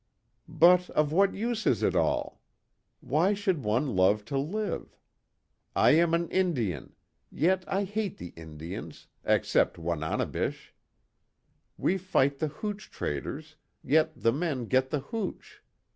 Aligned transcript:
"But, 0.49 0.89
of 0.89 1.11
what 1.13 1.35
use 1.35 1.67
is 1.67 1.83
it 1.83 1.95
all? 1.95 2.41
Why 3.01 3.35
should 3.35 3.61
one 3.63 3.95
love 3.95 4.25
to 4.25 4.37
live? 4.39 4.97
I 5.75 5.91
am 5.91 6.15
an 6.15 6.27
Indian 6.29 6.95
yet 7.31 7.63
I 7.71 7.83
hate 7.83 8.17
the 8.17 8.29
Indians 8.35 9.05
except 9.23 9.77
Wananebish. 9.77 10.73
We 11.77 11.99
fight 11.99 12.39
the 12.39 12.47
hooch 12.47 12.89
traders, 12.89 13.57
yet 13.83 14.19
the 14.19 14.33
men 14.33 14.65
get 14.65 14.89
the 14.89 15.01
hooch. 15.01 15.61